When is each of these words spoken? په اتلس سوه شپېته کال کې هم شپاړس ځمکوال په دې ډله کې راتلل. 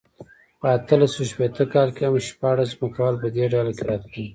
په 0.59 0.67
اتلس 0.77 1.11
سوه 1.15 1.25
شپېته 1.31 1.63
کال 1.73 1.89
کې 1.95 2.03
هم 2.07 2.15
شپاړس 2.29 2.69
ځمکوال 2.77 3.15
په 3.21 3.27
دې 3.35 3.45
ډله 3.53 3.71
کې 3.77 3.83
راتلل. 3.89 4.25